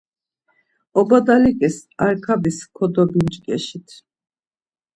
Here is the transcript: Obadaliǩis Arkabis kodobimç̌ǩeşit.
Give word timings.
Obadaliǩis 0.99 1.77
Arkabis 2.05 2.57
kodobimç̌ǩeşit. 2.75 3.87